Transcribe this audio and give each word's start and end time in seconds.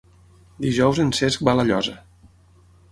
Dijous 0.65 1.03
en 1.03 1.11
Cesc 1.19 1.47
va 1.49 1.55
a 1.55 1.61
La 1.61 1.67
Llosa. 1.69 1.99